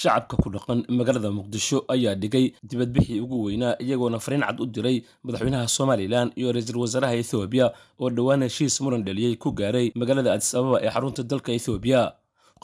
[0.00, 4.96] shacabka ku dhaqan magaalada muqdisho ayaa dhigay dibadbixii ugu weynaa iyagoona fariin cad u diray
[5.24, 7.66] madaxweynaha somalilan iyo ra'iisul wasaaraha ethoobiya
[8.02, 12.00] oo dhowaan heshiis muran dhaliyey ku gaaray magaalada adis ababa ee xarunta dalka ethoobiya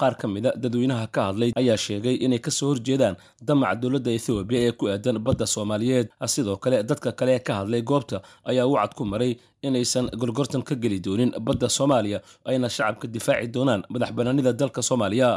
[0.00, 3.16] qaar ka mida dadweynaha ka hadlay ayaa sheegay inay ka soo horjeedaan
[3.48, 6.06] damaca dowladda ethoobiya ee ku aadan badda soomaaliyeed.
[6.34, 9.32] Sidoo kale dadka kale ee ka hadlay goobta ayaa wacad ku maray
[9.62, 12.19] inaysan gorgortan ka geli doonin badda soomaaliya
[12.51, 15.28] ayna shacabka difaaci doonaan madax banaanida dalka soomaaliya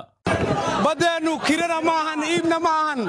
[0.85, 3.01] baddeennu kirana ma ahan iibna ma ahan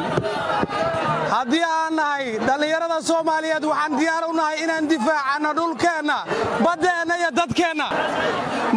[1.35, 6.17] haddii aan nahay dhallinyarada soomaaliyeed waxaan diyaar u nahay inaan difaacanno dhulkeenna
[6.65, 7.87] baddeenna iyo dadkeenna.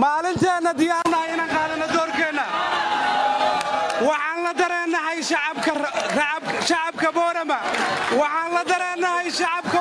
[0.04, 2.46] Maalinteenna diyaar nahay inaan qaadanno doorkeenna.
[4.08, 5.18] Waxaan la dareennahay
[6.70, 7.58] shacabka boorama.
[8.22, 9.81] Waxaan la dareennahay shacabka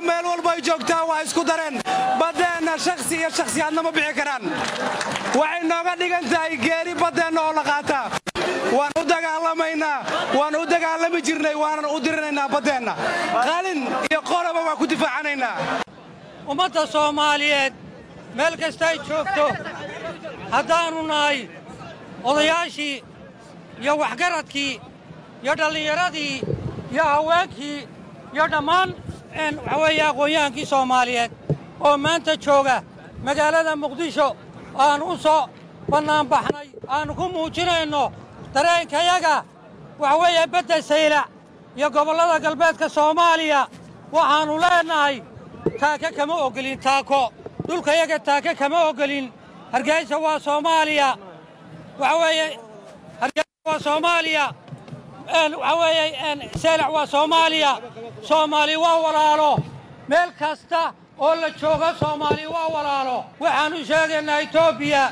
[0.00, 1.80] meel walba ay joogtaa waa isku dareen.
[2.18, 4.42] Baddeenna shakhsi iyo shakhsiyaadna ma bixi karaan.
[5.38, 8.10] Waxay nooga dhigan tahay geeri baddeenna oo la qaataa
[8.76, 9.98] waan u dagaalamaynaa
[10.38, 12.92] waan u dagaalami jirnay waanan u dirinaynaa baddeenna
[13.46, 15.56] qalin iyo qoroba waan ku difaacanaynaa.
[16.50, 17.72] Ummadda soomaaliyeed
[18.34, 19.46] meel kastay joogto
[20.50, 21.48] haddaannu nahay
[22.24, 23.02] odayaashii
[23.82, 24.80] iyo waxgaradkii
[25.42, 26.42] iyo dhallinyaradii
[26.92, 27.88] iyo haweenkii
[28.34, 28.94] iyo dhammaan
[29.36, 31.30] waxa weeye aqoon-yahankii soomaaliyeed
[31.80, 32.82] oo maanta jooga
[33.24, 34.36] magaalada muqdisho.
[34.78, 35.48] Aan u soo
[35.90, 38.12] bannaanbaxnay aannu ku muujinayno
[38.54, 39.44] dareenkayaga
[39.98, 41.26] waxa weeye bedda saylac
[41.76, 43.66] iyo gobollada galbeedka soomaaliya
[44.12, 45.22] waxaannu leennahay
[45.80, 47.32] taaka kama ogolin taako
[47.66, 49.32] dhulkayaga taaka kama ogolin
[49.72, 51.16] hargaysa waa soomaaliya
[51.98, 52.58] waxa weeye
[53.66, 54.44] waa soomaaliya
[55.58, 57.72] waxa weeye waa soomaaliya
[58.22, 59.58] soomaali waa walaalo.
[60.08, 63.24] Meel kasta oo la jooga soomaali waa walaalo.
[63.40, 65.02] Waxaan u sheegaynaa etoobiya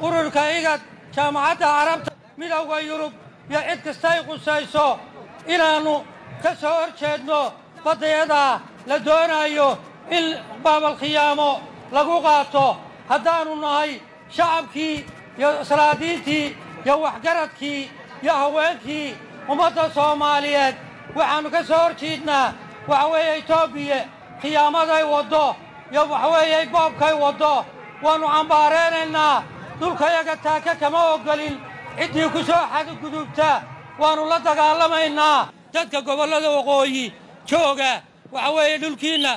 [0.00, 0.80] ururka igad
[1.14, 3.12] jaamacadda carabta midowda yurub
[3.50, 4.98] iyo cid kastay qusayso.
[5.46, 5.94] Inaannu
[6.42, 7.52] ka soo hor jeedno
[7.84, 9.78] baddayadaa la doonaayo
[10.10, 10.26] in
[10.62, 11.50] baabalkhiyaamo
[11.92, 12.76] lagu qaato.
[13.08, 14.00] Haddaannu nahay
[14.36, 15.04] shacabkii
[15.38, 17.90] iyo salaadiintii iyo waxgaradkii
[18.22, 19.16] iyo haweenkii
[19.48, 20.74] ummadda soomaaliyeed
[21.16, 22.52] waxaannu ka soo hor jiidnaa
[22.88, 23.98] waxa weeye etoobiya
[24.40, 25.56] khiyaamaday waddo
[25.92, 27.64] iyo waxa weeye boobkay waddo.
[28.02, 29.42] Waannu cambaaraynaynaa
[29.80, 31.54] dhulkayaga taaka kama oggolin
[31.98, 33.62] ciddii ku soo xadgudubta
[33.98, 35.48] waannu la dagaalamaynaa.
[35.72, 37.12] Dadka gobollada waqooyi
[37.48, 38.02] jooga
[38.32, 39.32] waxa weeye dhulkiinna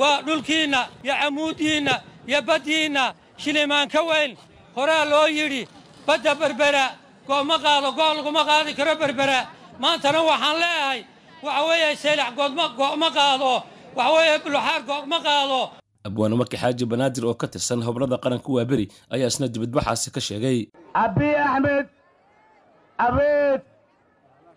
[0.00, 1.94] waa dhulkiinna iyo camuudiinna
[2.28, 4.36] iyo baddiinna shilimaan ka weyn
[4.76, 5.68] horaa loo yidhi
[6.06, 6.84] badda berbera
[7.28, 9.46] go'ma qaado go' laguma qaadi karo berbera.
[9.80, 11.00] Maantana waxaan leeyahay
[11.44, 13.52] waxa weeye saylac go'ma qaado.
[13.96, 15.60] Waxa weeye buluxaar go'ma qaado.
[16.06, 20.58] Abwaane markii xaaji banaadir oo ka tirsan hoblada qaranka waaberi ayaa isna dibadbaxaasi ka sheegay.
[20.94, 21.86] Abiy axmed
[22.98, 23.60] abeed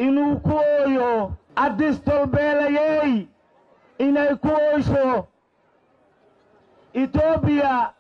[0.06, 3.28] inuu ku ooyo addistolbeelayey
[4.00, 5.28] inay ku oysho.
[6.94, 7.94] Etoobiya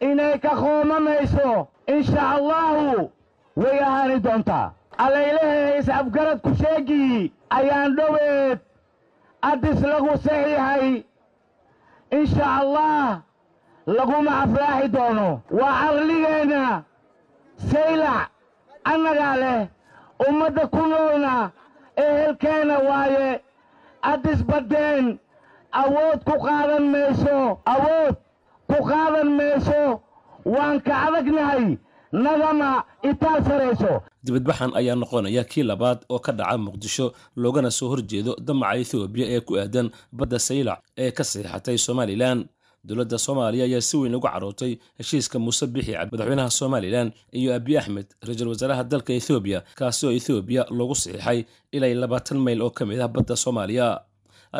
[0.00, 3.10] inay ka qoomamayso insha allaahu
[3.56, 8.58] way ahaani doontaa allaylahay is-afgaradku sheegii ayaan dhoweed.
[9.42, 11.04] Addis lagu saxiixay
[12.10, 13.22] insha allah
[13.86, 15.42] laguma aflaaxi doono.
[15.50, 16.84] Waa caqligeenna
[17.70, 18.28] saylac
[18.84, 19.60] annagaa leh
[20.28, 21.50] ummadda ku noolna
[21.96, 23.40] ehelkeenna waaye.
[24.02, 25.18] Addis baddeen
[25.72, 28.16] awood ku qaadan mayso awood
[28.70, 30.00] ku qaadan mayso
[30.44, 31.78] waan ka adagnahay
[32.12, 38.36] nagama itaal sarayso dibadbaxan ayaa noqonaya kii labaad oo ka dhaca muqdisho loogana soo horjeedo
[38.46, 42.44] damaca ethoobiya ee ku aadan badda saylac ee ka saxiixatay somalilan.
[42.84, 48.06] Dowladda soomaaliya ayaa si weyn uga carootay heshiiska muuse bixi madaxweynaha somalilan iyo abiy axmed
[48.26, 51.38] ra'iisul wasaaraha dalka ethoobiya kaasi oo ethoobiya loogu saxiixay
[51.72, 53.86] ilay labaatan mayl oo ka mid ah badda soomaaliya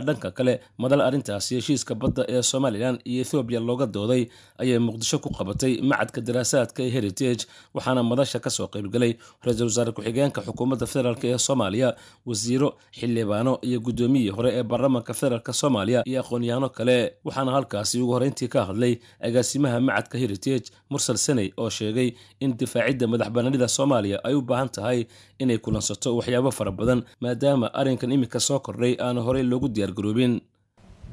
[0.07, 4.23] dhanka kale madal arrintaasi heshiiska badda ee somalilan iyo ethoobiya looga dooday
[4.63, 7.43] ayay muqdisho ku qabatay macadka daraasaadka ee heritage
[7.75, 9.13] waxaana madasha ka soo qaybgalay
[9.45, 11.89] ra'iisul wasaare ku-xigeenka xukuumadda federaalk ee soomaaliya
[12.27, 12.69] wasiiro
[12.99, 16.97] xildhibaano iyo guddoomiyii hore ee baarlamaanka federaalk soomaaliya iyo aqoon-yahano kale
[17.27, 18.95] waxaana halkaasi ugu horreyntii ka hadlay
[19.27, 22.09] agaasimaha macadka heritage mursal seney oo sheegay
[22.45, 24.99] in difaacidda madaxbanaanida soomaaliya ay u baahan tahay
[25.43, 30.33] inay kulansato waxyaabo fara badan maadaama arrinkan iminka soo kordhay aana horey loogu diyaargaroobin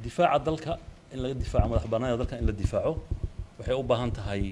[0.04, 0.74] difaaca dalka
[1.13, 2.92] in laga difaaco madax bannaanida dalka in la difaaco
[3.57, 4.44] waxay u baahan tahay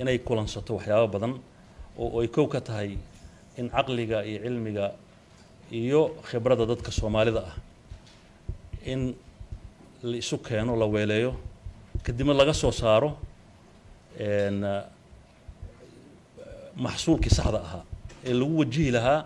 [0.00, 1.32] inay kulansato waxyaabo badan
[2.02, 2.90] oo ay kow ka tahay
[3.60, 4.86] in caqliga iyo cilmiga
[5.80, 7.54] iyo khibradda dadka soomaalida ah
[8.92, 9.00] in
[10.10, 11.32] la isu keeno la weeleeyo
[12.06, 13.10] kadibna laga soo saaro
[16.84, 17.84] maxsuulkii saxda ahaa
[18.28, 19.20] ee lagu wajihi lahaa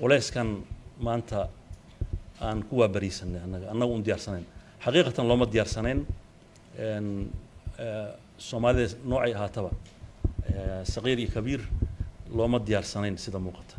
[0.00, 0.48] culeyskan
[1.06, 1.40] maanta
[2.46, 3.66] aan ku waabariisanay annaga.
[3.72, 4.44] Annaga un diyaarsanayn
[4.84, 6.00] xaqiiqatan looma diyaarsanayn
[8.48, 9.70] soomaalida noocay ahaataba
[10.94, 11.60] saqiir iyo kabiir
[12.36, 13.76] looma diyaarsanayn sida muuqata.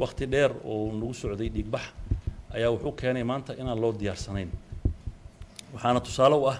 [0.00, 1.84] Wakti dheer oo nagu socday dhiigbax
[2.54, 4.50] ayaa wuxuu keenay maanta inaan loo diyaarsanayn
[5.74, 6.58] waxaana tusaale u ah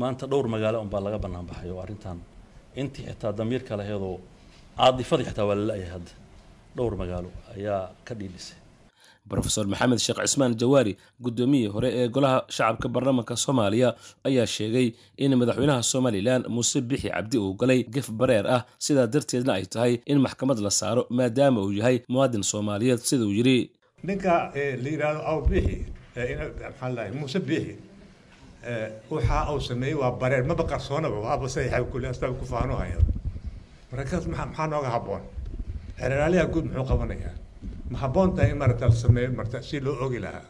[0.00, 2.18] maanta dhowr magaalo unbaa laga bannaan baxay oo arrintan
[2.80, 4.16] intii xitaa damiirka laheedoo
[4.78, 6.12] caadifadii xitaa waa la la-yahay hadda
[6.76, 8.58] dhowr magaalo ayaa ka dhiidhisay
[9.38, 10.92] rofeor maxamed sheekh cismaan jawaari
[11.24, 13.88] guddoomiyihii hore ee golaha shacabka baarlamaanka soomaaliya
[14.28, 14.86] ayaa sheegay
[15.24, 18.62] in madaxweynaha somalilan muuse bixi cabdi uu galay gef bareer ah.
[18.86, 23.58] Sidaa darteedna ay tahay in maxkamad la saaro maadaama uu yahay muwaadin soomaaliyeed siduu yidhi.
[24.08, 24.34] Ninka
[24.82, 25.76] la yidhaahdo aw bixi
[26.16, 27.74] maxaa lahay muuse bixi
[29.10, 30.44] waxa uu sameeyey waa bareer.
[30.50, 32.06] Maba qarsoonaba waaba saxiixa kulli
[34.36, 35.22] maxaa nooga habboon?
[36.00, 37.34] Xeraalyaha guud muxuu qabanayaa
[37.90, 40.44] ma habboon tahay in marata la sameeyo marta si loo ogi lahaa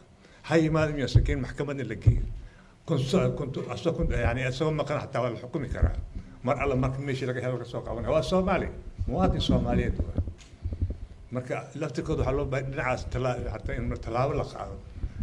[0.47, 2.23] ha yimaado miya sakiin maxkamadna la geeyo
[4.25, 5.95] yani isagoo maqan xataa waa la xukumi karaa
[6.45, 8.67] mar alla marka meeshii laga helo laga soo qabanaya waa soomaali
[9.07, 10.21] muwaadin soomaaliyeed waa
[11.35, 13.01] marka laftirkooda waxaa loo baahay dhinacaas
[13.53, 14.75] hataa in tallaabo la qaado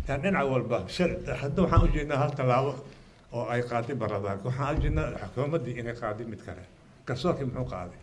[0.09, 0.77] yani dhinac walba
[1.43, 2.73] hadda waxaan ujeednaa hal tallaabo
[3.37, 6.63] oo ay qaaday baarlamaanka waxaan ujeednaa xukuumaddii inay qaaday mid kale
[7.07, 8.01] garsoorkii muxuu qaaday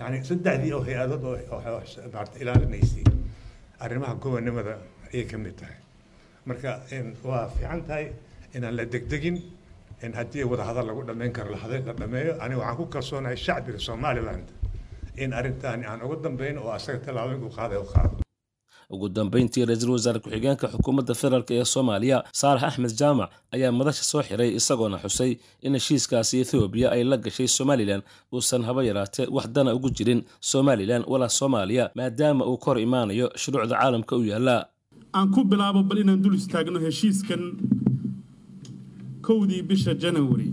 [0.00, 1.58] yani saddexdii oo hay'adood oo
[2.14, 3.04] maarata ilaalinaysay
[3.80, 4.74] arrimaha gobonnimada
[5.12, 5.76] ayay ka mid tahay.
[6.46, 6.70] Marka
[7.24, 8.06] waa fiican tahay
[8.54, 9.36] inaan la degdegin
[10.02, 11.58] in haddii wadahadal lagu dhammayn karo la
[12.00, 14.46] dhameeyo aniga waxaan ku kalsoonahay shacbiga somaliland
[15.16, 18.16] in arrintaani aan ugu dambayn oo asaga tallaabooyin u qaaday u qaado
[18.94, 24.22] ugu dambayntii ra'iisul wasaare ku-xigeenka xukuumadda federaalk ee soomaaliya saalax axmed jaamac ayaa madasha soo
[24.28, 25.32] xiray isagoona xusay
[25.66, 28.02] in heshiiskaasi ethoobiya ay la gashay somalilan
[28.34, 30.20] uusan haba yaraatee wax dana ugu jirin
[30.52, 34.56] somalilan walaa soomaaliya maadaama uu kor imaanayo shuruucda caalamka u yaalla.
[35.18, 37.42] Aan ku bilaabo bal inaan dul istaagno heshiiskan
[39.26, 40.48] kowdii bisha janawari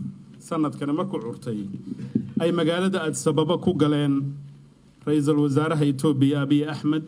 [0.47, 1.59] sanadkani markuu curtay.
[2.39, 4.15] Ay magaalada adsababa ku galeen
[5.05, 7.03] ra'iisul wasaaraha etoobiya abiy axmed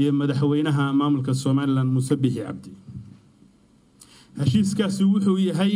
[0.00, 2.70] iyo madaxweynaha maamulka somalilan muuse bixi cabdi.
[4.38, 5.74] Heshiiskaasi wuxuu yahay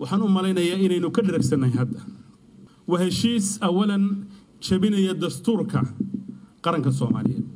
[0.00, 2.00] waxaan u malaynayaa inaynu ka dharagsanay hadda.
[2.90, 4.04] Waa heshiis awalan
[4.66, 5.80] jabinaya dastuurka
[6.64, 7.46] qaranka soomaaliyeed.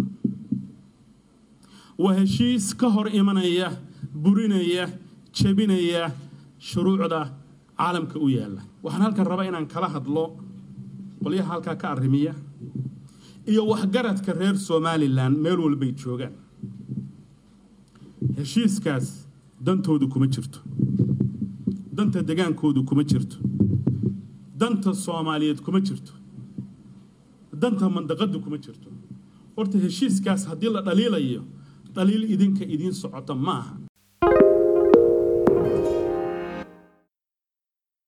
[1.98, 3.68] Waa heshiis ka hor imanaya
[4.22, 4.84] burinaya
[5.38, 6.12] jabinaya
[6.68, 7.20] shuruucda
[7.78, 8.62] caalamka u yaalla.
[8.84, 10.24] Waxaan halkan rabaa inaan kala hadlo
[11.22, 12.32] qolyaha halkaa ka arrimiya
[13.50, 16.32] iyo waxgaradka reer somalilan meel walbay joogaan.
[18.36, 19.06] Heshiiskaas
[19.66, 20.58] dantoodu kuma jirto.
[21.96, 23.36] Danta degaankoodu kuma jirto.
[24.60, 26.12] Danta soomaaliyeed kuma jirto.
[27.62, 28.88] Danta mandaqadu kuma jirto.
[29.56, 31.42] Horta heshiiskaas haddii la dhaliilayo
[31.94, 33.74] dhaliil idinka idiin socota ma aha